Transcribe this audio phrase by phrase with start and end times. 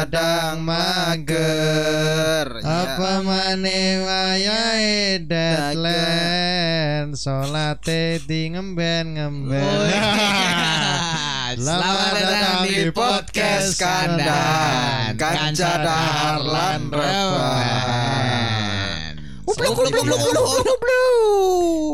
[0.00, 2.48] Terkadang mager.
[2.64, 9.60] Apa mane wayahe deadline Solate di ngemben-ngemben.
[11.60, 15.20] Selamat datang di podcast Kandan.
[15.20, 18.40] Kanca Dahar lan Reban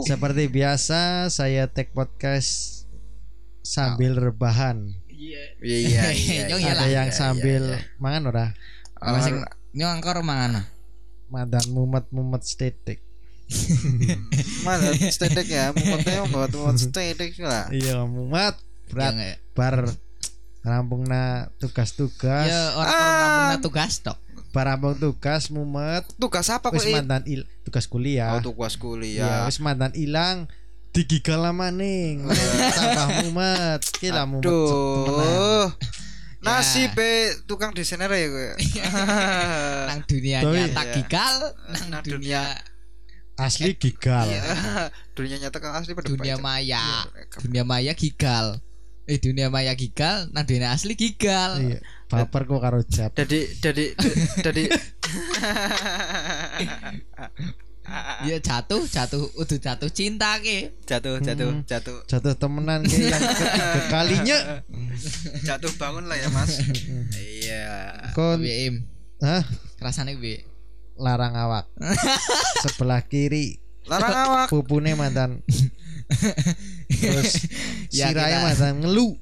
[0.07, 2.87] Seperti biasa saya take podcast
[3.67, 5.43] sambil rebahan Iya.
[5.59, 6.03] Iya
[6.53, 6.85] Nyong iyalah.
[6.85, 7.63] Ada yang iya, sambil
[7.97, 8.47] mangan ora?
[8.97, 9.41] Apa sing
[9.73, 10.69] nyong angkor mangan.
[11.27, 13.03] Mandan mumet-mumet stetik
[14.67, 17.71] Mana stedek ya Mukotnya buat muat stedek lah.
[17.71, 19.37] Iya mumet Ya berat enggak.
[19.55, 19.77] bar
[20.63, 21.25] rampungna
[21.59, 22.47] tugas-tugas.
[22.47, 23.55] Ya orang Ah.
[23.55, 24.19] orang tugas tok.
[24.51, 26.03] bar rampung tugas mumet.
[26.17, 28.35] Tugas apa wis kok mandan il tugas kuliah.
[28.35, 30.47] Oh tugas Iya, kuliah wis mandan ilang
[30.97, 32.25] digigal maning.
[32.81, 33.85] Tambah mumet.
[33.93, 35.21] Ki lah mumet temenan.
[35.21, 35.69] Duh
[36.41, 36.95] Nasib
[37.51, 38.49] tukang desainer ya gue
[39.91, 40.95] Nang dunia nyata Iya.
[40.95, 41.37] gigal,
[41.75, 42.43] nang Nang dunia
[43.35, 44.31] asli gigal.
[45.19, 47.03] Dunia nyata kan asli pada dunia maya.
[47.03, 48.63] Iya, Dunia maya gigal.
[49.11, 51.59] Eh dunia maya gigal, nang dunia asli gigal.
[51.59, 51.83] iya.
[52.07, 53.85] Baper kok karo jab Jadi jadi
[54.39, 54.65] jadi
[58.23, 60.75] Ya jatuh, jatuh, udah jatuh cinta ke.
[60.83, 61.63] jatuh jatuh Hmm.
[61.63, 62.35] jatuh jatuh.
[62.35, 64.39] Temenan ki yang ketiga kalinya?
[65.43, 66.59] Jatuh bangun lah ya mas.
[67.47, 68.11] Iya.
[68.13, 68.83] Kon BM.
[69.19, 69.47] hah?
[69.79, 70.43] Rasane B.
[70.97, 71.69] larang awak.
[72.65, 73.61] Sebelah kiri.
[73.85, 74.47] Larang awak.
[74.49, 75.45] Pupune mantan.
[76.91, 77.47] Terus
[77.91, 79.15] Ya, siraya kita- mantan ngelu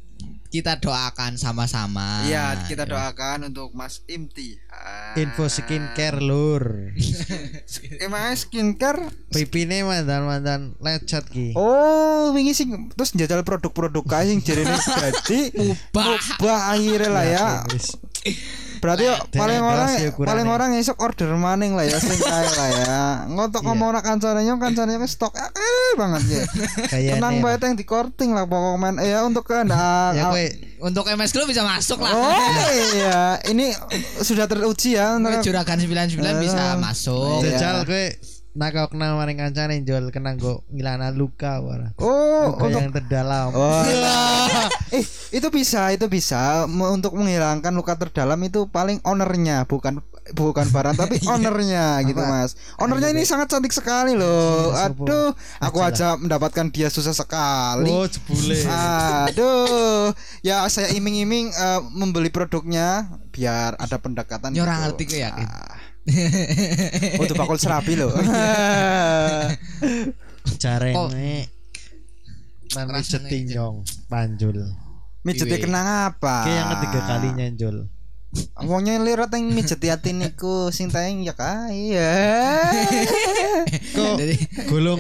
[0.54, 2.22] Kita doakan sama-sama.
[2.22, 5.15] Iya Ah, kita doakan untuk Mas Imti Ah.
[5.16, 6.94] info skincare lur
[8.04, 14.43] Emangnya skincare pipine mantan mantan lecet ki Oh, wingi sing terus njajal produk-produk kae sing
[14.43, 15.50] jarene dadi
[15.91, 16.38] Ubah.
[16.38, 17.47] ubah akhirnya lah ya.
[18.84, 19.89] Berarti yo paling Dengan orang
[20.21, 22.97] paling orang esok order maning lah ya sing kae lah ya.
[23.27, 23.67] Ngotok Iya.
[23.67, 26.45] ngomong nak kancane yo kancane wis stok eh banget ya.
[27.17, 30.12] Tenang bae teng di korting lah pokok men eh, ya untuk kehendak.
[30.12, 30.47] ya kowe
[30.84, 32.12] Untuk MS Club bisa masuk lah.
[32.12, 32.37] Oh
[32.93, 33.73] iya, ini
[34.21, 35.17] sudah teruji ya.
[35.17, 37.41] Untuk- Juragan 99 bisa Eh, masuk.
[37.41, 37.56] Iya.
[37.56, 38.05] jajal kowe
[38.54, 43.50] nakokna maring kancane jol kena nggo ngilana luka ora Oh, luka untuk yang terdalam.
[43.50, 43.82] Oh,
[44.97, 46.62] eh itu bisa itu bisa.
[46.66, 49.98] Untuk menghilangkan luka terdalam itu paling ownernya bukan
[50.32, 52.31] bukan barang tapi ownernya gitu Apa?
[52.31, 52.54] mas.
[52.78, 54.70] Ownernya ini sangat cantik sekali loh.
[54.70, 57.91] Iya, aduh aku Aja mendapatkan dia susah sekali.
[57.91, 58.54] Oh jebule.
[58.64, 60.14] Aduh.
[60.41, 65.04] Ya saya iming-iming eh, membeli produknya biar ada pendekatan Ya orang gitu.
[65.04, 65.47] ngerti yakin.
[65.50, 65.75] Ah.
[67.19, 68.12] oh itu bakul serabi loh
[70.62, 71.48] jarene.
[72.75, 73.76] Nanti Rasanya jetinyong
[74.10, 74.56] panjul
[75.25, 75.64] mijetnya Iwe.
[75.64, 76.37] kenang apa?
[76.44, 77.88] Ki yang ketiga kalinya jol
[78.59, 82.10] Wongnya lirat yang mijeti hati niku sing tayang ya kae ya.
[83.94, 84.19] kok
[84.66, 84.98] golong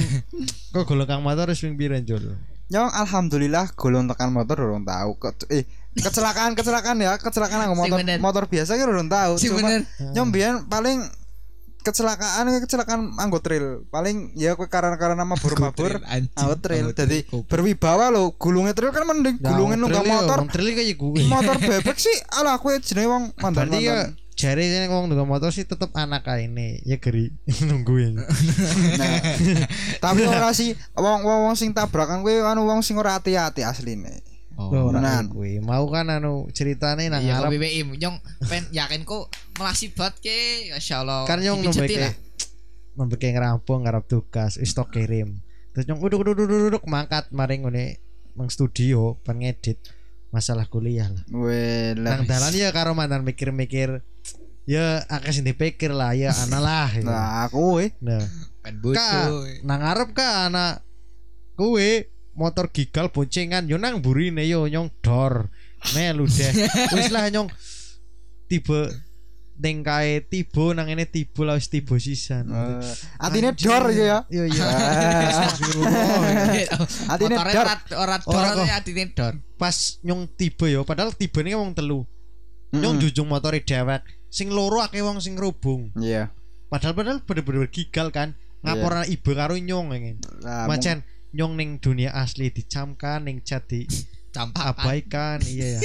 [0.70, 2.38] kok golong kang motor wis ping pira jol
[2.70, 7.14] Nyong alhamdulillah golong tekan motor urung tahu kok eh kecelakaan kecelakaan ya.
[7.18, 7.74] Kecelakaan aku.
[7.78, 8.18] Motor bener.
[8.18, 9.38] motor biasa kan urung tahu.
[9.38, 9.54] sing
[10.14, 11.06] Cuma biyen paling
[11.84, 13.84] kecelakaan kecelakaan anggo trail.
[13.92, 19.76] Paling ya kowe karena-karena mabur-mabur anggo trail jadi berwibawa lo gulungnya trail kan mending gulungnya
[19.76, 20.48] nunggang motor.
[20.48, 24.90] motor kayak gue motor bebek sih alah kowe jenenge wong mantan berarti ya jari sini
[24.90, 27.30] ngomong dengan motor sih tetep anak ini ya geri
[27.70, 28.18] nungguin
[28.98, 29.14] Nah,
[30.02, 34.33] tapi ora sih wong wong sing tabrakan kowe anu wong sing ora hati-hati asline.
[34.58, 38.16] Oh, gue mau kan anu ceritanya nang Iya Arab BBM nyong
[38.46, 40.70] pen yakin kok melasi bat ke?
[40.70, 42.14] Masya Allah kan yang Dipijeti nombek lah.
[42.94, 45.42] nombek ngerampung ngarap tugas wis tok kirim.
[45.74, 46.84] Terus nyong uduk uduk uduk uduk.
[46.86, 47.98] Mangkat maring ngene
[48.38, 49.82] mang studio pengedit
[50.30, 51.24] masalah kuliah lah.
[51.30, 52.18] Weh lah.
[52.18, 54.02] nang dalan ya karo mantan mikir-mikir
[54.66, 56.90] ya akeh sing dipikir lah ya ana lah.
[56.94, 57.02] Ya.
[57.02, 57.90] Nah, aku weh.
[57.98, 58.22] nah.
[58.64, 60.80] Pen Kak, bodoh nang arep ka anak.
[61.54, 63.66] Kuwe motor gigal boncengan.
[63.66, 65.48] Yo nang burine yo nyong dor.
[65.94, 66.52] Melu deh.
[66.96, 67.48] Wis lah nyong
[68.48, 68.88] tiba
[69.54, 72.50] ning kae tiba nang ini tiba lah wis tiba sisan.
[72.50, 72.82] Eh,
[73.22, 74.26] Atine dor ya.
[74.26, 75.30] iya iya Ah.
[75.30, 75.92] Astagfirullah.
[77.14, 77.66] Atine dor.
[77.94, 79.34] ora dor atine dor.
[79.54, 82.02] Pas nyong tiba yo padahal tiba ini wong telu.
[82.74, 85.94] Nyong jujung motor dewek sing loro akeh wong sing rubung.
[85.94, 86.34] Iya.
[86.66, 88.34] padahal padahal bener-bener gigal kan.
[88.64, 90.10] Ngaporan ibu karo nyong ngene
[90.40, 91.04] Lah, Macen
[91.34, 93.90] nyong ning dunia asli dicamkan ning chat di
[94.30, 95.80] campak abaikan iya ya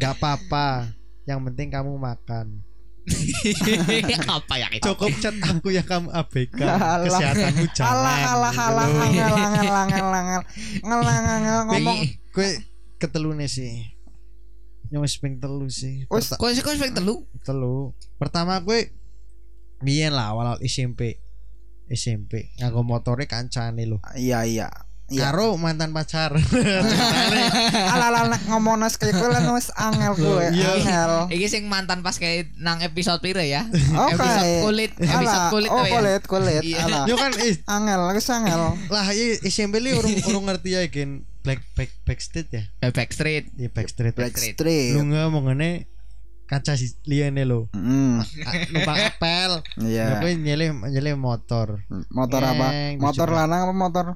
[0.00, 0.96] nggak apa-apa
[1.28, 2.64] yang penting kamu makan
[4.38, 4.84] Apa ya itu?
[4.84, 6.68] Cukup chat aku yang kamu abaikan.
[6.78, 7.08] Alah.
[7.08, 7.90] Kesehatanmu jangan.
[7.96, 9.04] Alah alah gitu alah loh.
[9.04, 10.42] angel angel angel angel
[10.84, 11.98] angel angel ngomong
[12.30, 12.48] Kue
[13.00, 13.90] ketelune sih.
[14.92, 16.06] Yang wis ping telu sih.
[16.06, 17.26] Wis Kok sih kok sing telu?
[17.42, 17.96] telu.
[18.20, 18.94] Pertama kue
[19.82, 21.18] biyen lah awal SMP.
[21.90, 23.98] SMP nganggo motore kancane lho.
[24.14, 24.70] iya iya
[25.10, 26.30] iya Karo mantan pacar.
[28.30, 30.70] nek ngomong nas kayak gue lah wis angel gue Iya.
[30.78, 33.66] angel Iki sing mantan pas kayak nang episode piro ya?
[33.66, 34.14] Oke.
[34.14, 35.90] Episode kulit, episode kulit oh ya.
[35.98, 36.86] kulit kulit Iya.
[36.86, 40.86] alah Yo kan eh, angel wis angel lah iya SMP li urung urung ngerti ya
[40.86, 42.62] gen black back backstage ya.
[42.84, 43.48] Eh, Backstreet.
[43.56, 44.12] Iya backstreet.
[44.14, 44.54] Backstreet.
[44.54, 45.88] Backstreet Lunga mongone
[46.50, 47.70] kaca si liyane lho.
[47.70, 49.50] Hmm, Ah, Numpak apel.
[49.78, 51.86] Ya iya kowe nyele nyele motor.
[52.10, 54.06] motor apa Ngeng, motor lanang apa motor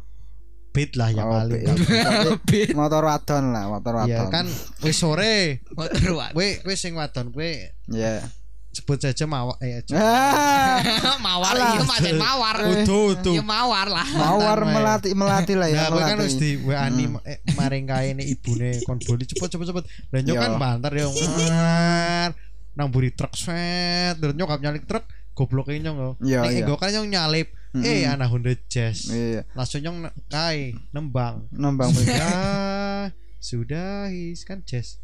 [0.74, 1.62] Beat lah yang Oh, paling.
[2.50, 2.74] beat.
[2.74, 4.46] Motor wadon lah motor Iya wadon kan
[4.82, 5.62] wis sore.
[5.70, 6.34] Motor wat.
[6.34, 7.50] Kowe kowe sing wadon kowe
[7.88, 8.26] iya
[8.74, 9.80] sebut saja mawar eh.
[9.94, 10.82] Ah,
[11.26, 12.56] mawar iya pancen mawar.
[12.66, 13.34] Utuh utuh.
[13.38, 14.04] Ya mawar lah.
[14.04, 16.24] mawar melati melati lah ya Nah, kan melati.
[16.26, 17.22] wis di WA-ni Hmm.
[17.22, 19.84] eh, maring kae ne ibune kon boli cepet cepet cepet.
[20.10, 20.42] Lah nyok Yo.
[20.42, 21.08] kan banter yo.
[21.38, 22.30] Mar.
[22.74, 26.10] Nang buri truk set, terus nyokap nyalip truk goblok e nyong yo.
[26.18, 26.66] Iya, iya.
[26.66, 27.48] ego kan nyong nyalip.
[27.74, 27.86] Mm-mm.
[27.86, 29.10] Eh anak Honda Jazz.
[29.10, 29.98] iya Langsung nyong
[30.30, 31.46] kae nembang.
[31.50, 34.10] nembang Ya sudah
[34.46, 35.02] kan Jazz.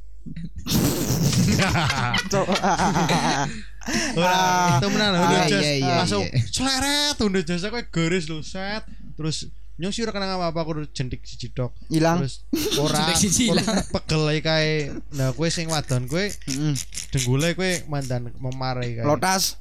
[4.12, 5.62] Ora, itu menan Honda Ah, Jazz.
[5.62, 6.44] iya, iya, Langsung iya.
[6.46, 8.84] sleret Honda Jazz kowe garis lho set.
[9.16, 11.72] Terus nyong sih ora kenang apa-apa aku jentik siji tok.
[11.88, 12.44] hilang Terus
[12.76, 13.00] ora
[13.48, 13.66] ilang.
[13.90, 14.72] pegel ae kae.
[15.10, 16.76] Nah, kowe sing wadon kowe Mm-mm.
[17.10, 19.04] denggule kowe mandan memarai kae.
[19.04, 19.56] lotas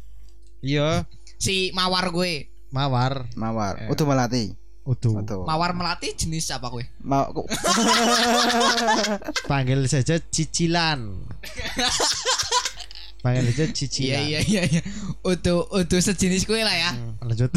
[0.60, 1.08] Iya,
[1.40, 2.52] Si mawar gue.
[2.70, 3.32] mawar.
[3.34, 3.90] mawar Eh.
[3.90, 4.59] udah melati
[4.90, 5.14] Utuh.
[5.46, 6.82] Mawar melati jenis apa gue?
[7.00, 7.30] mau
[9.46, 11.30] Panggil saja cicilan.
[13.22, 14.22] Panggil saja Iya cicilan.
[14.26, 14.82] iya iya iya.
[15.22, 16.92] Utuh utuh sejenis gue lah ya.
[16.92, 17.52] Hmm, lanjut.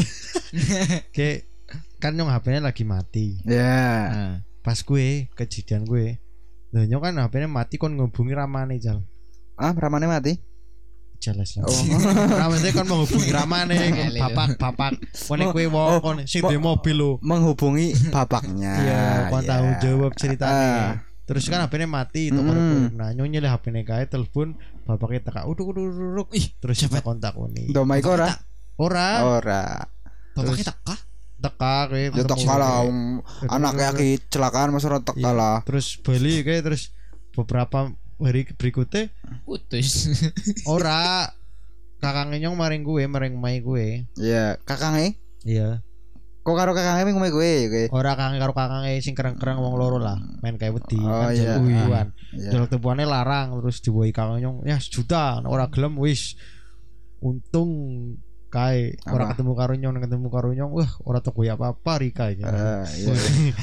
[1.09, 1.49] Oke,
[1.97, 3.41] kan nyong HP-nya lagi mati.
[3.43, 6.19] ya Pas gue kejadian gue,
[6.69, 9.01] Lah nyong kan HP-nya mati kon ngubungi ramane jal.
[9.53, 10.33] ah ramane mati
[11.23, 11.63] Jelas lah.
[11.63, 11.79] oh
[12.43, 14.19] Ramane kon menghubungi ramane Lele.
[14.19, 14.91] bapak bapak
[15.23, 17.11] kon kowe Oh, wong kon sing di mobil lo.
[17.23, 19.49] menghubungi bapaknya Iya, kon iya.
[19.49, 20.51] tahu jawab ceritanya.
[20.51, 20.91] Ah.
[21.23, 22.99] Terus kan HP-nya mati itu Mm.
[22.99, 26.27] Nah, nyonya lah HP-nya kae telepon bapaknya teka uduk uduk uduk.
[26.33, 27.71] Ih, terus kita kontak ini.
[27.71, 28.27] domai ora
[28.75, 29.63] Ora, ora
[30.35, 30.95] Bapaknya teka.
[31.39, 31.95] teka kowe.
[31.95, 32.83] ya ketemu teka lah
[33.47, 36.91] anaknya lagi kecelakaan masa ora Iya, teka lah Terus beli kayak terus
[37.31, 39.09] beberapa hari berikutnya?
[39.43, 40.09] Putus.
[40.69, 41.29] ora.
[41.97, 45.15] Kakangnya nyong maring gue maring mai gue iya kakangnya
[45.47, 45.79] iya.
[46.43, 50.19] Kok karo kakangnya ming gue gue ora kakang karo kakangnya sing kereng-kereng wong loro lah.
[50.43, 51.55] Main kayak wedi Oh, kan iya.
[51.55, 52.67] tubuhan iya.
[52.67, 55.39] Tubuhannya larang terus dibuai kakang nyong ya sejuta.
[55.47, 56.35] Ora gelem wis.
[57.23, 57.71] Untung
[58.51, 62.37] kae ora ketemu karo nyong ketemu karo nyong wah ora teko ya apa-apa rika Eh,
[62.37, 63.13] iya.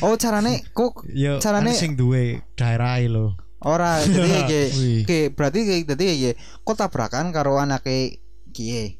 [0.02, 4.69] oh carane kok ya carane- kan sing duwe daerah lho ora jadi kayak
[5.05, 8.97] kayak berarti kayak tadi kayak kok tabrakan karo anake kiye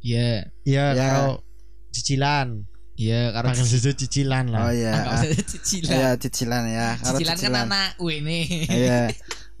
[0.00, 0.48] Iya.
[0.64, 1.06] iya Ya.
[1.12, 1.44] karo
[1.90, 5.92] cicilan Iya, karo panggil cicilan oh lah iya Enggak usah cicilan.
[5.96, 8.40] iya cicilan ya karo Cicilan kan anak ini.
[8.68, 9.00] Iya.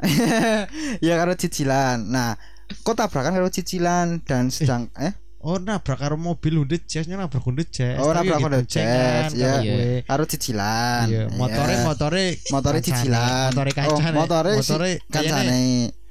[1.04, 2.04] Iya karo cicilan.
[2.04, 2.36] Nah,
[2.80, 7.40] kok tabrakan karo cicilan dan sedang eh Oh nabrak karo mobil Honda Jazz nya nabrak
[7.40, 7.96] Honda Jazz.
[7.96, 10.00] Oh, nabrak ya Honda diboncengan Jazz, karo ya.
[10.04, 11.04] karo cicilan.
[11.08, 11.84] Iya, motore Iya.
[11.88, 13.48] motore motore kancane, cicilan.
[13.48, 14.12] Motore kancane.
[14.12, 15.60] Oh, motore, motore kancane.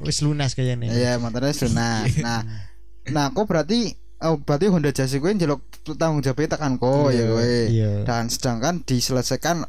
[0.02, 0.90] wis lunas kayaknya.
[0.90, 2.10] Iya, motore lunas.
[2.26, 2.42] nah,
[3.14, 3.94] nah kok berarti
[4.26, 5.62] oh berarti Honda Jazz gue njeluk
[5.94, 7.52] tanggung jawabnya tekan kok ya gue.
[7.70, 7.92] Iya.
[8.10, 9.62] Dan sedangkan diselesaikan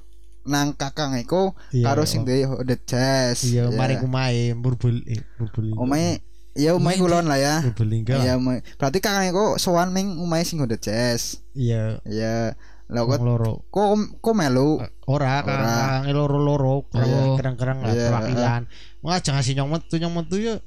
[0.48, 1.92] nang kakang iku Iya.
[1.92, 3.44] karo sing duwe Honda Jazz.
[3.44, 5.76] Iya, mari kumae murbul eh murbul.
[5.76, 7.54] Omae ya omae kulon lah ya.
[7.62, 8.20] Murbalingga.
[8.20, 8.60] Iya, omae.
[8.76, 11.38] berarti kakang iku sowan ming omae sing Honda Jazz.
[11.54, 12.02] Iya.
[12.04, 12.54] Iya.
[12.90, 13.62] Lah kok loro.
[13.70, 13.86] kok
[14.18, 16.02] kok melu Ora Ora.
[16.02, 17.38] kang loro-loro Oh.
[17.38, 18.10] kerang-kerang lah Iya.
[18.10, 18.62] perwakilan.
[19.00, 20.58] Wah, jangan ngasih nyong metu nyong metu ya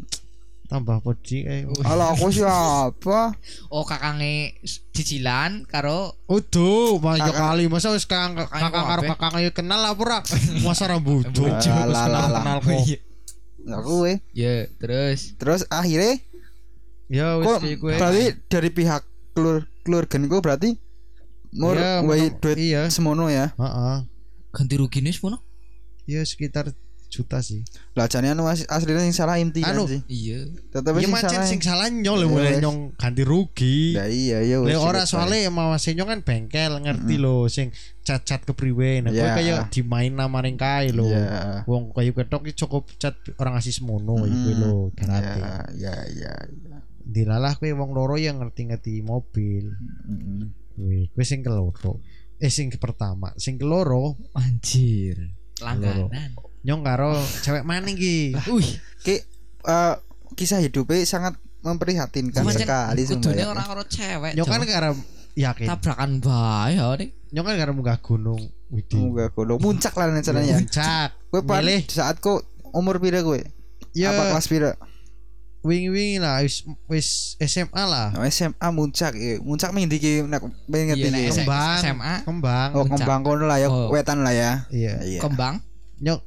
[0.63, 1.68] tambah podi eh.
[1.84, 3.36] Alah aku siapa?
[3.75, 4.56] Oh, kakange
[4.96, 9.84] cicilan karo Uduh, mah ya Kakak- kali masa wis kakang kakang kok karo kakang kenal
[9.84, 10.20] apa ora?
[10.66, 11.46] Masa ra butuh.
[11.46, 12.42] Alah, alah, alah.
[12.42, 13.12] kenal kok.
[13.63, 14.12] Lah kowe.
[14.32, 16.20] Ya, terus Terus akhirnya
[17.08, 17.93] Ya wis gue.
[17.93, 20.75] berarti dari pihak kelur keluarga niku berarti
[21.53, 22.89] mur wae menang- duit iya.
[22.89, 23.53] semono ya.
[23.53, 23.98] Heeh.
[24.50, 25.41] ganti rugi nih semono.
[26.03, 26.74] Ya sekitar
[27.13, 27.62] juta sih.
[27.93, 30.01] Lah jane anu as- aslinya sing salah inti kan Anu, sih.
[30.10, 30.50] Iya.
[30.74, 31.46] Tetep Ya sing macet salah.
[31.46, 33.93] sing salah nyong lho Ya mulai nyong ganti rugi.
[33.93, 37.70] Ya iya ya Le wis, ora soalnya mau nyong kan bengkel ngerti lho sing
[38.01, 39.05] cat-cat kepriwe.
[39.05, 39.38] Nah, Iya.
[39.38, 41.05] kaya dimain namaring kae lho.
[41.05, 41.62] Iya.
[41.70, 44.25] Wong kayu ketok cukup cat orang ngasih semono Mm.
[44.25, 45.39] iku lho Ya garate.
[45.39, 45.93] ya ya.
[46.10, 46.34] ya.
[47.03, 49.75] dilalah kowe wong loro yang ngerti-ngerti mobil
[50.08, 50.55] Mm-mm.
[50.72, 52.00] kowe kowe sing keloro
[52.39, 55.20] eh sing pertama sing keloro Anjir.
[55.60, 56.08] Langganan.
[56.63, 59.20] Nyong karo cewek maning ki Wih, Ki
[59.62, 59.93] eh,
[60.34, 63.51] kisah hidupnya sangat memprihatinkan pancen sekali kudune sumpah.
[63.51, 64.32] ora karo cewek.
[64.34, 64.89] nyong kan karo
[65.34, 67.10] yakin tabrakan bae ya nih.
[67.29, 70.58] nyong kan karo munggah gunung Widih Munggah gunung muncak lah rencananya.
[70.58, 72.41] puncak Kowe pan milih saat kok
[72.72, 73.38] umur pira kowe?
[73.91, 74.72] ya Apa kelas pira?
[75.62, 77.08] wingi-wingi lah wis wis
[77.39, 79.39] SMA lah Oh, SMA muncak ya.
[79.39, 82.13] Muncak ming ndi ki nek pengen Iya, ngerti kembang SMA.
[82.24, 83.00] kembang Oh, Muncak.
[83.00, 83.88] kembang kono lah ya, Oh.
[83.88, 84.67] wetan lah ya.
[84.70, 85.20] iya Iya.
[85.20, 85.63] Kembang.
[86.00, 86.20] nyok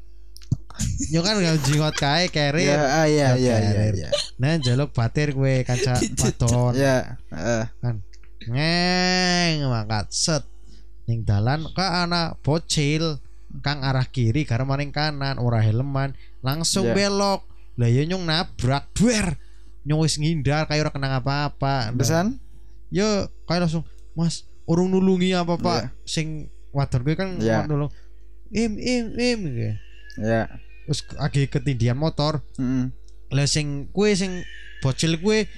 [1.08, 3.94] nyok kan gak jingot kae Iya, carrier ah, iya, iya, iya, Carrier.
[3.96, 4.10] iya.
[4.36, 6.96] nah jaluk batir gue kanca wadon Iya,
[7.30, 7.64] heeh.
[8.46, 10.44] ngeng mangkat set
[11.06, 13.18] ning dalan ka anak bocil
[13.60, 16.94] kang arah kiri karo maring kanan ora helman langsung Iya.
[16.94, 17.40] belok
[17.76, 19.38] lah ya nyong nabrak duer
[19.82, 22.42] nyong wis ngindar kayak ora kenang apa-apa Besan?
[22.88, 23.06] yo
[23.44, 25.88] kayak langsung mas urung nulungi apa pak Iya.
[26.04, 26.26] sing
[26.70, 27.64] wadon gue kan Iya.
[27.64, 27.88] nulung
[28.50, 29.74] im im im gitu.
[30.18, 30.46] Ya.
[30.86, 32.88] Terus lagi ketindian motor Heeh.
[33.28, 34.46] lah sing kue sing
[34.78, 35.50] bocil kue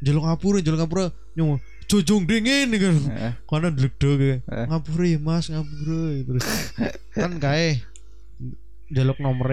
[0.00, 1.58] jaluk ngapura jaluk ngapura nyong
[1.88, 3.32] jojong dingin kan Heeh.
[3.44, 4.66] karena dlegdo gitu Eh.
[4.70, 6.46] ngapura ya mas ngapura terus
[7.10, 7.82] kan kae
[8.88, 9.52] jaluk nomor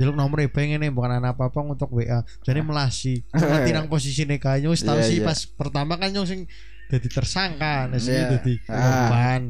[0.00, 4.24] jaluk nomor pengen nih bukan anak apa apa untuk WA jadi melasi nanti nang posisi
[4.24, 5.28] nih kayaknya wis tahu sih iya.
[5.28, 6.40] pas pertama kan nyong sing
[6.88, 8.38] jadi tersangka nah sing Iya.
[8.40, 8.80] jadi Ah.
[9.08, 9.42] korban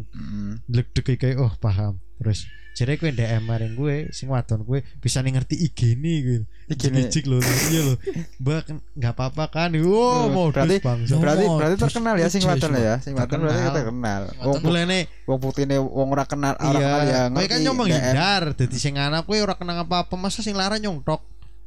[0.66, 5.36] deg kayak oh paham terus jadi gue DM maring gue sing wadon gue bisa nih
[5.36, 6.82] ngerti IG nih gitu IG.
[6.88, 7.96] Ijik loh iya loh
[8.40, 12.54] mbak kan nggak apa-apa kan wow mau berarti bangsa berarti berarti terkenal ya sing lucu,
[12.54, 12.96] wadon ya.
[13.04, 14.22] Sing wadon berarti Terkenal.
[14.40, 17.04] Wong mulai nih wong putihne wong ora kenal, ora kenal ya.
[17.04, 17.80] iya kowe ngerti kan nyong DM.
[17.84, 21.20] menghindar dadi sing anak kowe ora kenang apa-apa masa sing lara nyong tok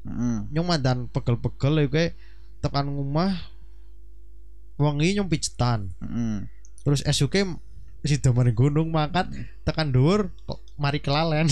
[0.09, 0.37] Heeh.
[0.57, 2.05] nyong mandan pegel-pegel ya kowe
[2.65, 3.29] tekan ngomah
[4.81, 6.49] wengi nyong pijetan Heeh.
[6.81, 7.45] terus esuke
[8.05, 9.27] si maring gunung mangkat
[9.61, 11.49] tekan dhuwur kok mari kelalen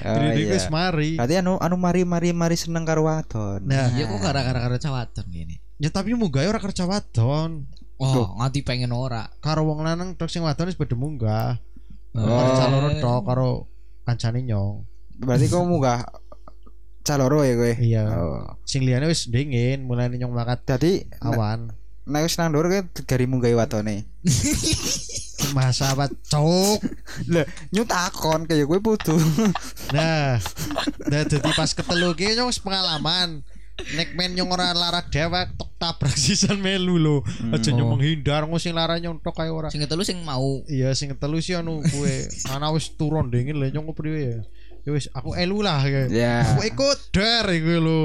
[0.00, 0.52] Oh, Jadi iya.
[0.52, 3.62] wis mari Berarti anu anu mari mari mari seneng karo wadon.
[3.64, 5.56] nah Ya kok gara-gara karo cawadon gini.
[5.76, 7.68] ya tapi munggah ora kerja wadon
[8.00, 9.28] Oh, nganti pengen ora.
[9.38, 11.60] karo wong lanang tok sing wadon wis padha munggah
[12.10, 12.24] Oh.
[12.24, 13.48] karo calon tok karo
[14.02, 14.82] kancane nyong
[15.20, 16.00] Berarti kau munggah
[17.00, 17.72] caloro ya kowe.
[17.76, 18.44] iya Oh.
[18.62, 21.72] sing liyane wis dingin mulai nyong mangkat Jadi awan
[22.10, 24.04] nek wis nang ndur kowe gari munggahi wadone.
[25.56, 26.78] masa apa cok
[27.32, 29.16] Lah, nyu takon kaya kowe putu.
[29.94, 30.36] Nah,
[31.08, 33.42] nah jadi pas ketelu ki nyong wis pengalaman.
[33.96, 37.16] Nek men nyong ora lara dewek tok tabrak sisan melu lho.
[37.48, 37.96] Aja nyong Oh.
[37.96, 39.72] menghindar ngo sing lara nyong tok kae ora.
[39.72, 42.28] Sing ketelu sing mau Iya sing ketelu sih anu kuwe.
[42.52, 44.40] Ana wis turun dingin lho nyong kepriwe ya.
[44.84, 46.02] Ya wis aku elu lah ya.
[46.12, 46.34] Ya.
[46.52, 48.00] Aku ikut der iku lho.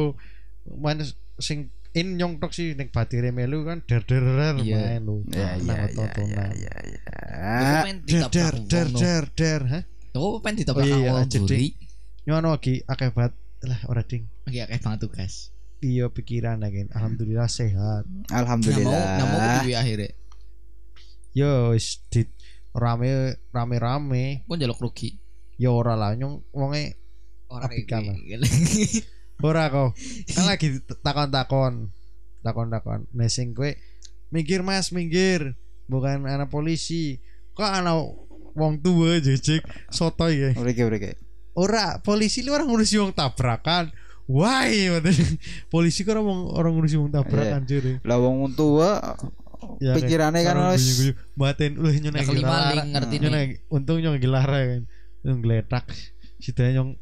[0.79, 1.03] Man
[1.43, 4.99] sing in nyong tok sih nek batire melu kan der der der Iya.
[4.99, 5.15] main lho.
[5.31, 6.75] Ya ya ya ya ya.
[6.91, 7.91] ya.
[8.03, 9.79] Der der der der der ha.
[10.15, 11.67] Aku pengen ditabrak Oh, iya, wong lanjut, buri.
[12.23, 13.33] Nyong anu lagi akeh banget
[13.67, 14.23] lah ora ding.
[14.47, 15.33] Oke, akeh banget tugas.
[15.83, 16.87] Iya pikiran lagi.
[16.91, 18.03] Alhamdulillah sehat.
[18.07, 19.03] Nggak mau, Alhamdulillah.
[19.03, 20.09] nggak mau kudu akhirnya.
[21.35, 22.23] Yo wis di
[22.71, 24.23] rame rame rame.
[24.47, 25.19] Kok njaluk rugi.
[25.59, 26.95] Yo ora lah nyong wonge
[27.51, 28.47] Ora kan, gini.
[29.41, 29.91] ora kok.
[30.31, 30.67] Kan lagi
[31.01, 31.73] takon-takon.
[32.41, 33.09] Takon-takon.
[33.11, 33.67] Nah sing kowe
[34.29, 35.55] minggir Mas, minggir.
[35.85, 37.19] Bukan anak polisi.
[37.53, 37.97] Kok anak
[38.55, 40.55] wong tua jejek soto ya.
[40.55, 41.11] Mriki mriki.
[41.55, 43.87] Ora, polisi lu orang ngurusi wong tabrakan.
[44.25, 44.89] Why?
[45.73, 47.99] polisi kok orang orang ngurusi wong tabrakan cuy.
[48.03, 49.15] Lah wong tua
[49.81, 51.17] Ya, pikirannya kan guyu-guyu.
[51.33, 53.65] batin lu nyong Nah, ngerti nih.
[53.67, 54.81] untung nyong gelara kan
[55.25, 55.89] nyong geletak
[56.37, 56.95] situ nyong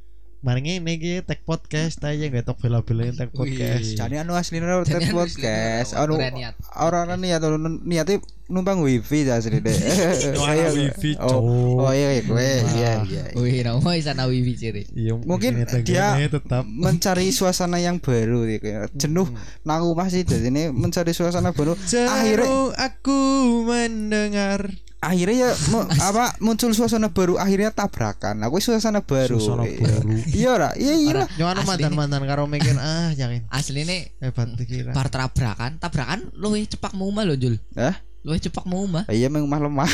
[0.44, 4.84] maring ini ki tag podcast aja nggak tok bela-belain tag podcast jane anu asline ora
[4.84, 5.96] Jane tes anu podcast.
[5.96, 6.54] asline Anu ora niat.
[6.76, 7.58] ora niat anu
[7.88, 8.20] niate
[8.52, 9.64] numpang wifi asline.
[9.64, 12.44] Nyong ana wifi, Oh, oh iya iya kowe.
[12.44, 13.08] Iya Wah.
[13.08, 13.24] iya.
[13.40, 14.84] Wih, nama sana wifi ciri.
[14.92, 18.68] Iya, Mungkin tag dia- tetap mencari suasana yang baru gitu.
[19.00, 19.32] Jenuh
[19.64, 21.74] nang rumah sih jadi ini mencari suasana baru.
[21.80, 23.20] Akhirnya aku
[23.64, 24.68] mendengar
[25.04, 28.40] akhirnya ya me- apa muncul suasana baru akhirnya tabrakan.
[28.42, 29.36] Aku suasana baru.
[29.38, 29.80] Suasana Iya.
[29.80, 30.08] baru.
[30.40, 30.70] Iya ora?
[30.74, 31.12] Iya iya.
[31.28, 36.64] Anu Asli mantan-mantan karo mikir ah jangan Asli nih hebat pikiran bar tabrakan, tabrakan luwih
[36.64, 37.60] cepak mau lho, Jul.
[37.76, 38.00] Hah?
[38.24, 39.04] Luwih cepak mau omah.
[39.12, 39.90] Iya memang lemah lemah.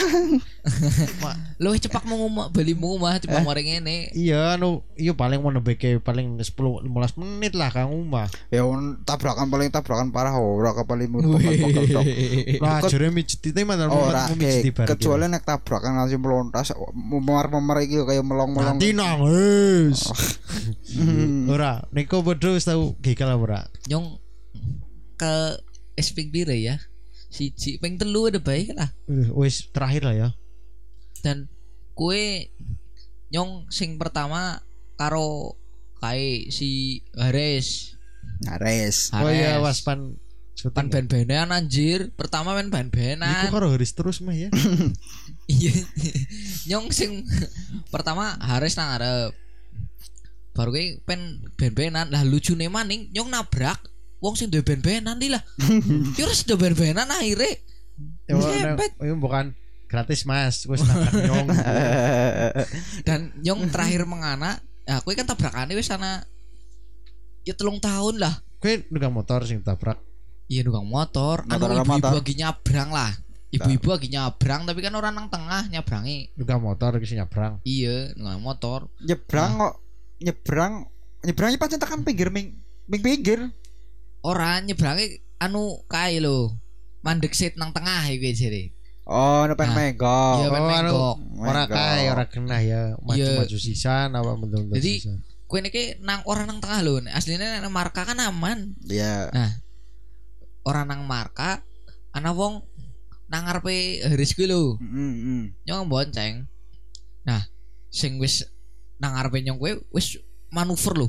[1.63, 3.25] Luwih cepak mau omah, bali mau omah Eh?
[3.25, 4.13] timbang orang ngene.
[4.13, 6.85] Iya anu iya paling mau nebeke paling 10 15
[7.17, 8.29] menit lah kang rumah.
[8.47, 12.05] ya on, tabrakan paling tabrakan parah ora kepali muruk pegel tok.
[12.61, 14.37] Lah Ket- jare mijeti te mantan Ora ke,
[14.69, 14.87] bareng.
[14.87, 18.97] kecuali nek tabrakan langsung melontas memar-memar iki kayak melong-melong Nanti tok.
[19.01, 19.99] nangis.
[20.93, 21.49] Hmm.
[21.53, 23.65] Ora, Niko bodoh wis tau gigal ora?
[23.89, 24.21] Nyong
[25.17, 25.33] ke
[26.29, 26.77] pira ya
[27.29, 30.29] siji ping telu udah baik lah Uh, Wis terakhir lah ya.
[31.21, 31.45] dan
[31.93, 32.49] kue
[33.29, 34.57] nyong sing pertama
[34.97, 35.53] karo
[35.99, 37.99] kae si Haris
[38.39, 39.11] Nares.
[39.11, 39.63] Oh iya, Hares.
[39.63, 40.15] was pan
[40.91, 40.99] ya?
[40.99, 44.47] ben-benan anjir pertama main Iku ben-benan karo Haris terus mah ya.
[45.51, 45.71] iya
[46.71, 47.23] nyong sing
[47.91, 49.31] pertama Haris nang arep
[50.55, 53.79] baru kayak pen ben-benan lah lucu maning nyong nabrak
[54.19, 55.43] wong sing duwe ben-benan lah.
[56.19, 57.59] Yo harus duwe ben-benan akhirnya
[58.29, 59.51] Ya, oh, ini bukan
[59.89, 61.47] gratis mas, wis nabrak nyong.
[63.07, 66.23] dan nyong terakhir mengana ya kue kan tabrakannya wis sana
[67.43, 68.39] ya telung tahun lah.
[68.61, 69.97] Kue nunggang motor sing tabrak.
[70.49, 71.41] iya nunggang motor.
[71.49, 73.11] Anu Motor apa ibu-ibu lagi nyabrang lah.
[73.49, 76.37] Ibu-ibu lagi nyabrang tapi kan orang nang tengah nyabrangi.
[76.37, 77.57] Nunggang motor iki sing nyabrang.
[77.65, 78.79] iya nunggang motor.
[79.01, 79.73] Nyebrang kok
[80.21, 80.73] nyebrang
[81.25, 83.49] nyebrang pas tekan pinggir ming ming pinggir.
[84.21, 85.05] Orang nyebrangi
[85.37, 86.53] anu kae lo
[86.99, 88.75] mandek sit nang tengah iku jadi
[89.09, 90.35] Oh, nepen Nah, megok.
[90.37, 91.73] iya ben Oh, anu, menggok Ora Menggok.
[91.73, 92.61] kae, ora kena ya.
[92.61, 93.01] Iya.
[93.01, 95.01] Maju-maju sisan apa mentung Jadi,
[95.49, 99.33] kue niki nang orang nang tengah lo aslinya nang marka kan aman Iya.
[100.61, 101.65] orang nang marka
[102.13, 102.61] ana wong
[103.25, 105.43] nang ngarepe Haris kuwi lho Heeh, heeh.
[105.65, 106.45] nyong bonceng
[107.25, 107.49] nah
[107.89, 108.45] sing wis
[108.97, 111.07] nang ngarepe nyong kuwi wis manuver lho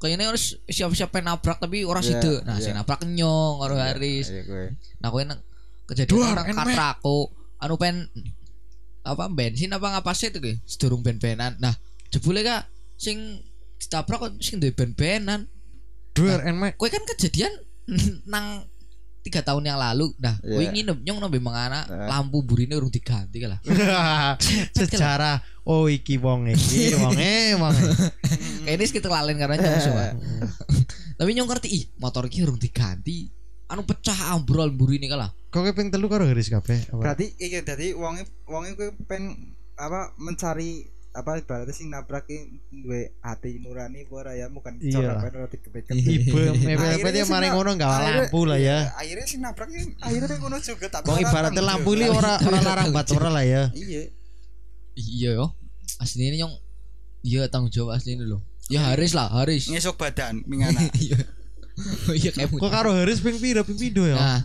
[0.00, 2.64] kayaknya harus siap-siap pengen nabrak tapi orang Iya, situ nah iya.
[2.64, 4.42] sing nabrak nyong karo Iya, Haris iya,
[4.98, 5.22] nah kowe
[5.86, 6.56] kejadian Duar, nang enek.
[6.56, 7.18] katraku
[7.60, 8.08] anu pen
[9.00, 11.76] apa bensin apa ngapasih itu ki sedurung ben-benan nah
[12.08, 12.64] jebule kak
[12.96, 13.40] sing
[13.76, 15.44] ditabrak kok sing duwe ben-benan
[16.16, 16.80] Duer enmek.
[16.80, 17.52] kowe kan kejadian
[18.32, 18.64] nang
[19.20, 20.70] tiga tahun yang lalu nah kowe Iya.
[20.70, 22.08] nginep nyong nembe mengana Nah.
[22.08, 23.60] lampu burine urung diganti lah
[24.72, 27.82] Sejarah oh iki wong iki wonge wonge.
[28.64, 30.06] kayaknya sekitar lalen karena nyong suka
[31.18, 33.28] tapi nyong ngerti ih motor iki urung diganti
[33.66, 36.78] anu pecah ambrol burine kalah Kok kowe ping telu karo Haris kabeh?
[36.90, 39.34] Berarti iki dadi wonge wonge kuwi pen
[39.74, 42.38] apa mencari apa ibaratnya sing nabrak ki
[42.70, 47.10] duwe hati nurani apa ora ya bukan Iya cara pen ora dikepet Ibu mepet-mepet Akhirnya
[47.12, 47.54] ya sih, mari Nak.
[47.58, 48.78] ngono Akhirnya- lampu lah ya.
[48.78, 52.18] Iya, Akhirnya sing nabrak ki akhirnya ngono juga tapi Kok ora ibaratnya lampu li jawab.
[52.22, 53.62] ora ora larang bat ora lah ya.
[53.74, 54.02] Iya.
[54.94, 55.46] iya yo
[56.16, 56.54] ini nyong
[57.20, 60.78] iya tanggung jawab asli ini loh ya Haris lah Haris Ngesok badan mingana.
[61.02, 61.18] iya
[62.22, 64.14] iya kayak Kok karo Haris ping pira ping pindho ya?
[64.14, 64.40] nah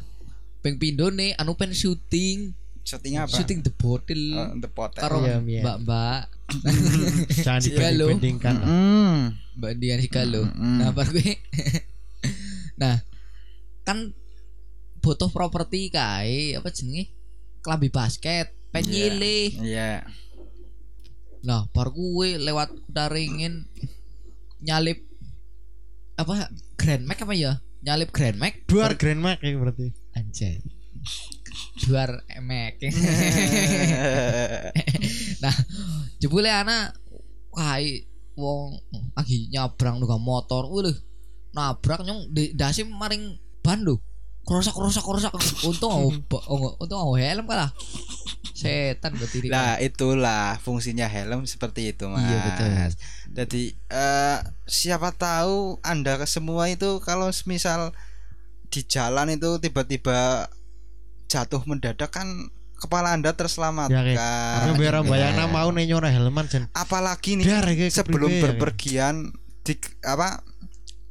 [0.59, 3.33] peng pindo nih anu pen syuting Syuting apa?
[3.33, 4.93] syuting the bottle Oh, the pot.
[4.93, 5.61] karo Iya, iya.
[5.65, 6.21] mbak mbak
[7.35, 7.61] Jangan
[8.53, 8.61] lah.
[8.61, 9.19] Hmm.
[9.55, 10.77] mbak Dian Hikalo Mm-mm.
[10.79, 11.33] nah baru gue
[12.81, 13.01] nah
[13.81, 14.13] kan
[14.99, 17.09] butuh properti kae apa jenenge
[17.59, 18.69] klambi basket Iya.
[18.71, 19.91] penyile Iya.
[21.41, 23.65] nah baru gue lewat daringin
[24.59, 25.01] nyalip
[26.13, 29.89] apa Grand Mac apa ya nyalip Grand Mac Duar Grand Max ya berarti.
[30.11, 30.61] anjay
[31.85, 32.81] duar emek
[35.43, 35.55] nah
[36.17, 36.97] jebule anak
[37.53, 38.75] kai wong
[39.15, 40.91] lagi nyabrang nunggang motor wih
[41.55, 44.01] nabrak nyong di dasi maring ban lho
[44.45, 45.33] kerosak kerosak kerosak
[45.65, 46.09] untung aku
[46.83, 47.71] untung aku helm kalah
[48.55, 52.23] setan berarti Lah itulah fungsinya helm seperti itu mas.
[52.23, 52.67] Iya, betul.
[53.35, 57.91] Jadi eh, siapa tahu anda semua itu kalau misal
[58.71, 60.47] di jalan itu tiba-tiba
[61.25, 62.27] jatuh mendadak kan
[62.75, 64.13] kepala anda terselamatkan.
[64.13, 64.65] Ya.
[64.67, 66.67] Aku biar bayangna mau nih nyora helman jen.
[66.75, 67.47] Apalagi nih
[67.89, 69.31] sebelum ya, berpergian
[69.65, 69.73] di
[70.05, 70.43] apa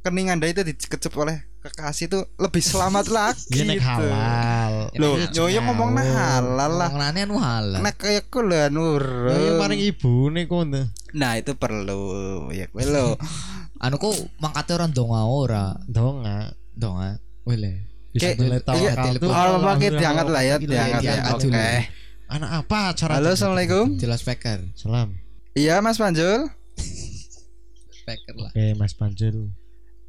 [0.05, 3.49] kening anda itu dikecep oleh kekasih itu lebih selamat lagi.
[3.49, 3.89] Iya nek gitu.
[3.89, 4.73] halal.
[5.01, 6.87] Loh, Iya, yo yo ngomong nah halal lah.
[6.93, 9.01] Ngomongannya anu halal Nek kayak ku lah nur.
[9.33, 10.85] Ya ya paling ibu nih kono.
[11.17, 13.17] Nah itu perlu ya kowe lo.
[13.83, 16.53] anu kok mangkate orang donga ora Donga.
[16.77, 17.67] donga Bisa
[18.15, 18.37] Kayak-
[18.73, 18.91] iya.
[19.19, 21.13] Oh, Alhamdulillah, kita diangkat lah ya, diangkat ya.
[21.13, 21.43] diangkat Oke.
[21.43, 21.59] dulu.
[22.25, 23.11] Anak apa acara?
[23.15, 23.85] Halo, assalamualaikum.
[23.95, 25.13] jelas speaker Salam.
[25.53, 26.47] Iya, Mas Panjul.
[27.91, 29.51] speaker lah Oke, Mas Panjul.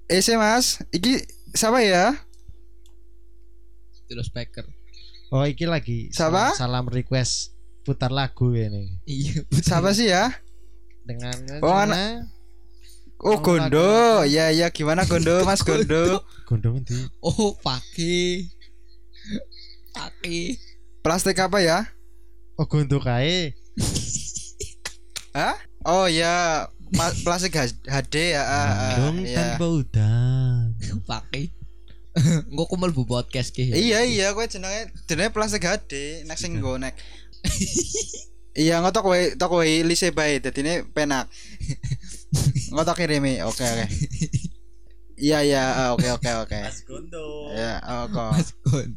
[0.07, 0.67] Eh, Mas.
[0.91, 1.13] Iki
[1.53, 2.15] siapa ya?
[4.07, 4.63] jelas speaker
[5.29, 6.55] Oh, iki lagi Siapa?
[6.55, 7.51] salam, salam request
[7.83, 10.31] putar lagu ini iya Siapa sih ya?
[11.03, 12.23] dengan Oh, anak-
[13.17, 14.23] Oh, Gondo.
[14.25, 16.21] Ya, ya gimana Gondo, Mas Gondo?
[16.47, 18.47] gondong di oh pakai
[19.91, 20.55] pakai
[21.03, 21.87] Plastik apa ya?
[22.55, 23.55] Oh, gondo kae.
[25.31, 25.55] Hah?
[25.83, 28.43] Oh ya, ma- plastik H- HD ya.
[28.43, 29.37] ah, ah, Gondong iya.
[29.55, 30.75] tanpa udan.
[31.11, 31.51] pakai
[32.49, 36.75] Nggak kumel bu podcast ke Iya iya, kowe jenenge jenenge plastik HD, nek sing nggo
[36.75, 36.97] nek.
[38.57, 41.29] Iya ngotok kowe tok kowe lise bae dadine penak.
[42.73, 43.43] Ngotok kirimi.
[43.45, 43.87] Oke oke.
[45.17, 46.61] Iya iya ah, oke oke oke.
[46.85, 47.49] Gondo.
[47.57, 48.25] Ya oke.
[48.37, 48.91] Mas Gon.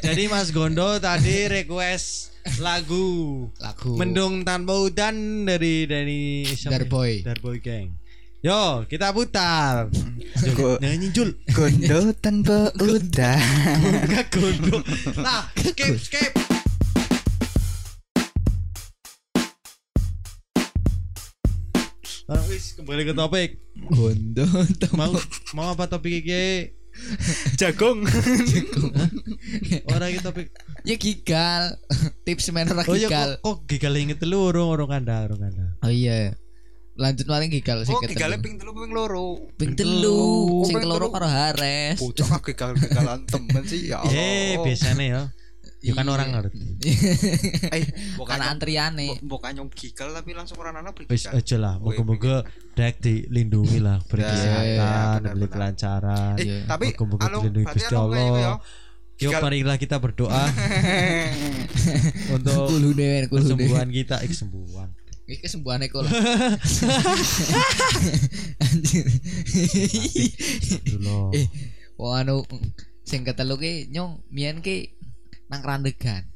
[0.00, 6.74] Jadi Mas Gondo tadi request lagu Lagu Mendung Tanpa Hutan dari dari ya?
[6.74, 7.22] Darboy.
[7.22, 8.01] Darboy Gang.
[8.42, 9.86] Yo, kita putar.
[10.82, 11.30] Nyanyi Jul.
[11.54, 13.38] Gondo tanpa udah.
[14.02, 14.82] Enggak Gondo.
[15.22, 16.34] Nah, skip skip.
[22.26, 23.62] Nah, wis kembali ke topik.
[23.94, 24.42] Gondo.
[24.98, 25.14] Mau
[25.54, 26.74] mau apa topik iki?
[27.54, 28.02] Jagung.
[29.86, 30.50] Ora iki topik.
[30.82, 31.78] Ya gigal.
[32.26, 33.38] Tips men ora Oh iya gigal.
[33.38, 35.78] kok, kok gigal inget telu urung urung kanda urung kanda.
[35.86, 36.34] Oh iya.
[36.92, 39.48] Lanjut paling gigal sing Oh gigale ping telu ping loro.
[39.56, 41.08] Ping telu, sing telu.
[41.08, 41.96] karo Hares.
[41.96, 44.12] Bocah ah gigal-gigalan temen sih ya Allah.
[44.12, 45.22] Eh, biasanya ya.
[45.80, 46.12] Ya kan Iya.
[46.12, 46.62] orang ngerti.
[47.74, 47.82] Eh,
[48.14, 49.18] bukan antriane.
[49.20, 51.10] bukan nyong gigal tapi langsung orang anak pergi.
[51.10, 55.50] Wis aja lah, moga-moga dek dilindungi lah, beri Ya, kesehatan, diberi benar-benar.
[55.50, 56.34] kelancaran.
[56.36, 56.58] Eh, Iya.
[56.66, 58.46] tapi Moga-moga anu dilindungi Gusti anu kayak gitu ya.
[58.46, 58.58] Allah.
[59.12, 60.42] Yuk Gigal- marilah kita berdoa
[62.36, 62.62] untuk
[63.28, 64.88] kesembuhan kita, eh kesembuhan.
[65.32, 66.12] Iki kesembuhane kok lah.
[68.60, 69.06] Anjir.
[71.32, 71.46] Eh,
[71.96, 72.44] wong anu
[73.08, 74.92] sing ketelu ki nyong mian ki
[75.48, 76.28] nang randegan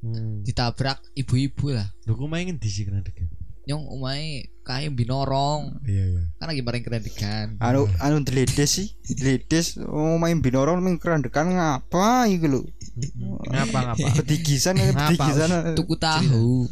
[0.00, 0.40] Hmm.
[0.48, 1.84] ditabrak ibu-ibu lah.
[2.08, 3.28] Lho kok main ngendi sih kena degan?
[3.60, 4.28] Nyong omahe
[4.60, 5.82] kae binorong.
[5.84, 6.22] Iya iya.
[6.36, 7.46] Kan lagi bareng kerandegan.
[7.58, 12.60] anu anu deledes sih deledes oh main binoro main kerandekan ngapa iku lho
[13.46, 14.06] Ngapa ngapa?
[14.16, 15.10] bedigisan ya Ngapa?
[15.12, 16.66] bedigisan Tuku tahu.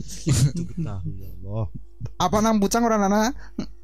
[0.55, 1.67] Tuku tahu ya Allah.
[2.15, 3.35] apa nang pucang ora nana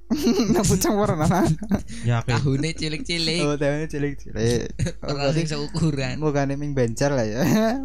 [0.54, 1.42] nang pucang ora nana
[2.08, 2.30] Ya oke.
[2.30, 3.42] Tahune cilik-cilik.
[3.42, 4.70] oh tahu cilik cilik
[5.02, 6.22] oh, Ora sing seukuran.
[6.22, 7.42] bukan ming bencar lah ya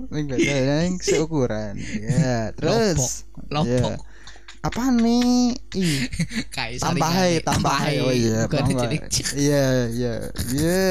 [0.08, 0.53] ming bencar
[0.86, 3.97] yang seukuran ya terus Lompok.
[3.97, 4.09] Ya.
[4.60, 6.04] Apa nih Ih,
[6.56, 8.91] Kayak tambah hai tambah hai oh iya tambah.
[9.34, 10.13] iya iya
[10.52, 10.84] iya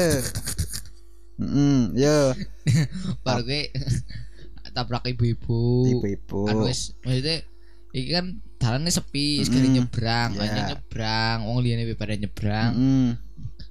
[1.39, 2.35] Hmm, ya
[3.23, 3.71] Baru gue
[4.75, 5.87] tabrak ibu-ibu.
[5.87, 6.45] ibu-ibu.
[6.45, 7.41] Kan wis maksudnya
[7.89, 8.25] iki kan
[8.59, 9.75] dalannya sepi, sekali Mm-mm.
[9.81, 10.39] nyebrang, Iya.
[10.45, 12.71] hanya nyebrang, wong liyane pada nyebrang.
[12.75, 13.09] Mm,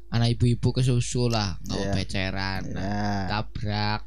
[0.08, 1.92] Anak ibu-ibu kesusu lah, nggak Iya.
[1.94, 2.60] beceran.
[2.72, 3.28] Nah, ya.
[3.30, 4.00] tabrak.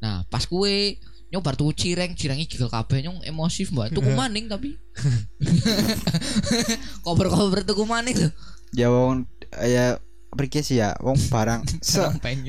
[0.00, 0.96] Nah, pas kue
[1.32, 3.90] nyobar tuku cireng, cirengnya gigal kabeh nyong emosi mbak.
[3.90, 4.76] Tuku maning tapi.
[7.00, 8.28] Kober-kober tuku maning lho.
[8.72, 9.24] Ya wong
[9.58, 9.96] ya
[10.32, 12.00] mriki sih ya wong barang se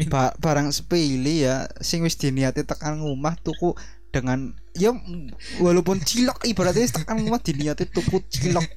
[0.07, 3.75] ba- barang sepele ya sing wis diniati tekan rumah tuku
[4.07, 4.93] dengan ya
[5.59, 8.65] walaupun cilok ibaratnya tekan rumah diniati tuku cilok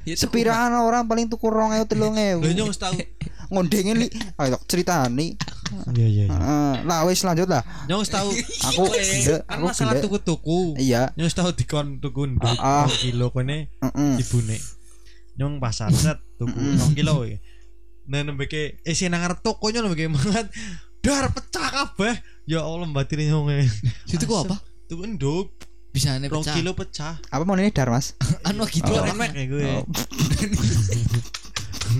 [0.00, 2.96] Ya, sepiraan orang paling tuku rong ewu telung ewu Lho nyong tahu.
[3.52, 4.08] ngondengin li
[4.40, 5.59] ayo ceritani Iya
[5.92, 6.24] iya iya.
[6.26, 8.30] Heeh, lah wis lanjut lah Nyong tahu.
[8.68, 10.02] Aku gede, kan aku masalah gede.
[10.04, 10.60] tuku-tuku.
[10.76, 12.56] iya Nyong tahu dikon tuku nduk
[12.96, 13.70] kilo kene
[14.16, 14.56] ibune.
[15.34, 16.90] Nyong pasar set tuku Mm-mm.
[16.90, 17.24] 2 kilo.
[18.06, 20.46] Nah nembeke isi nang ngarep toko nyong nembeke mangan.
[20.98, 22.14] Dar pecah kabeh.
[22.44, 23.64] Ya Allah batine nyong e.
[24.04, 24.56] Situ kok apa?
[24.84, 25.48] Tuku nduk
[25.90, 26.54] Bisa ane 2 pecah.
[26.54, 27.18] kilo pecah.
[27.24, 29.66] apa mau ini Darmas Anu gitu Oh, gue.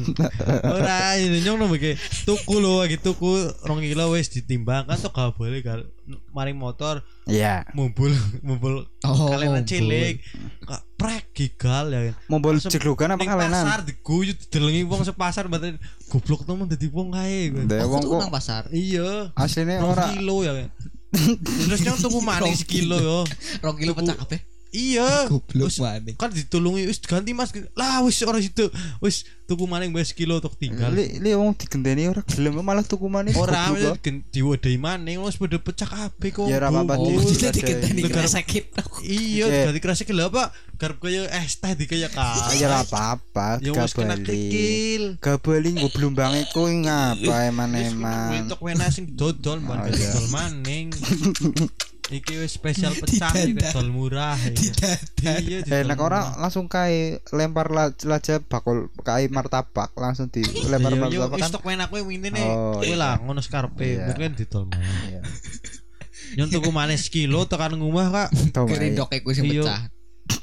[0.00, 0.72] Oh.
[0.76, 3.28] Ora, ini nyong nembeke tuku lho lagi tuku
[3.62, 5.84] 2 kilo wis ditimbang kan tuh gak boleh gal
[6.30, 8.10] maring motor iya mumpul
[8.40, 9.70] mumpul Oh, kalenan mumpul.
[9.70, 10.14] cilik
[10.60, 16.42] Kak, prek gigal ya Langsung jeglugan apa kalenan pasar diguyu didelengi wong sepasar berarti goblok
[16.42, 18.62] temen dadi wong kae Aku wong tuh kok nang pasar.
[18.70, 19.30] Iya.
[19.32, 20.52] aslinya Rong ora kilo ya.
[21.66, 23.18] Terus nyong tuku maning sekilo yo.
[23.58, 24.38] Rong kilo pecah kabeh.
[24.70, 25.26] Iya.
[25.26, 26.14] Goblok maning.
[26.14, 30.54] kan ditulungi wis ganti mas lah wis ora situ wis tuku maning wis kilo tok
[30.54, 33.66] tinggal li li wong digenteni ora gelem malah tuku manis ora
[34.30, 38.00] diwedahi maning wis padha pecah kabeh kok Ya, ora apa-apa, Oh, Di- jadi ada- ketani
[38.00, 38.64] Negara- sakit.
[39.02, 43.58] iya ganti kerasa gila apa garap kaya es teh di kaya Ah, ya ora apa-apa
[43.58, 49.74] ya wis kena kikil gabali nggo blumbange kuwi ngapa eman-eman Wentok wena sing dodol Oh,
[49.82, 50.14] iya.
[50.14, 50.94] dodol maning
[52.10, 54.74] iki wis spesial pecah iki dodol murah iki.
[55.40, 56.02] iya enak murah.
[56.02, 56.98] orang langsung kae
[57.30, 61.88] lempar la- laja bakul kae martabak langsung dilempar Iya, iya, martabak wis kan stok enak
[61.88, 62.96] kowe ngene Oh, kowe iya.
[62.96, 64.06] lah ngono skarepe Iya.
[64.06, 64.66] mungkin didol
[65.06, 65.20] Iya.
[66.32, 68.28] nyon tuku maneh sekilo tekan ngomah kak
[68.70, 69.62] Gerindok iku sing Iya.
[69.62, 69.80] pecah.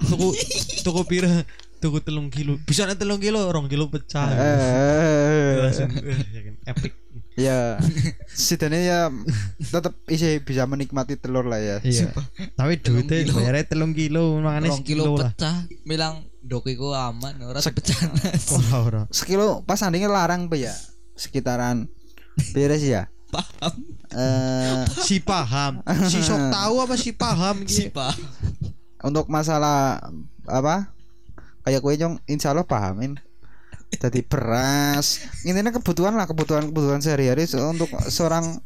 [0.04, 0.28] tuku
[0.88, 1.44] tuku pira
[1.78, 6.96] tuku telung kilo bisa telung kilo rong kilo pecah Eh, langsung eh, epic
[7.38, 7.78] ya
[8.34, 9.14] sidane ya
[9.62, 11.78] tetep isi bisa menikmati telur lah ya.
[11.86, 12.10] Iya.
[12.58, 13.34] Tapi duitnya kilo.
[13.38, 15.32] bayarnya telung kilo makanya kilo sekilo lah.
[15.32, 15.56] pecah.
[15.86, 17.94] Bilang dok iku aman ora Sek- pecah.
[18.58, 19.02] ora ora.
[19.14, 20.74] Sekilo pas andingnya larang pe ya?
[21.14, 21.86] Sekitaran
[22.58, 23.06] beres ya?
[23.30, 23.74] Paham.
[24.18, 25.86] Eh si paham.
[26.10, 28.18] Si sok tahu apa si paham Si gitu Pak.
[29.06, 30.02] untuk masalah
[30.50, 30.90] apa?
[31.62, 33.20] Kayak kue nyong insya Allah pahamin
[33.90, 35.24] jadi beras.
[35.42, 38.60] Intinya kebutuhan lah kebutuhan kebutuhan sehari-hari se- untuk seorang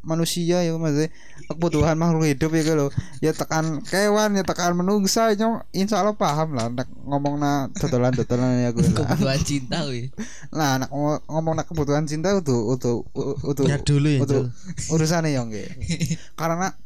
[0.00, 1.10] manusia ya maksudnya.
[1.48, 2.86] Kebutuhan makhluk hidup ya lo
[3.18, 8.12] ya tekan kewan ya tekan menungsa nyong insya Allah paham lah nek ngomong na dodolan
[8.12, 9.16] dodolan ya gue lah.
[9.16, 10.12] Kebutuhan cinta wih
[10.52, 12.96] nah ngo- ngomong na kebutuhan cinta untuk untuk
[13.42, 14.52] untuk Ya dulu ya, untuk
[14.92, 15.48] urusannya yang
[16.36, 16.76] karena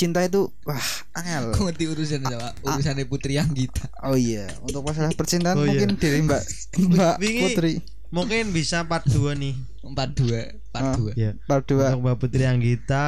[0.00, 0.80] cinta itu wah
[1.12, 5.62] angel Kau ngerti urusan apa urusannya putri yang kita Oh iya, untuk masalah percintaan Oh
[5.62, 5.76] iya.
[5.76, 6.42] mungkin diri Mbak
[6.88, 7.72] Mbak Wingi- Putri
[8.10, 9.54] Mungkin bisa part 2 nih.
[9.82, 10.94] empat dua empat Ah.
[10.94, 11.30] dua Ya.
[11.44, 11.78] part 2.
[11.86, 13.04] Untuk Mbak Putri yang kita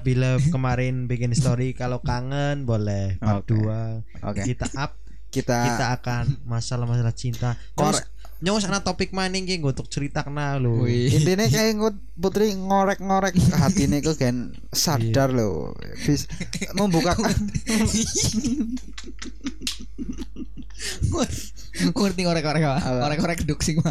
[0.00, 3.56] bila kemarin bikin story kalau kangen boleh part Oke.
[3.56, 4.42] 2 Oke.
[4.44, 4.94] kita up
[5.26, 7.58] Kita, kita akan masalah-masalah cinta.
[7.74, 8.06] Korek
[8.42, 13.86] nyawa sana topik maning ki untuk cerita kena lo intinya kayak ngut putri ngorek-ngorek hati
[13.86, 16.26] nih kok kan sadar lo bis
[16.74, 17.14] membuka
[22.14, 22.78] ngerti ngorek-ngorek apa?
[23.02, 23.90] Ngorek-ngorek duduk sih mah.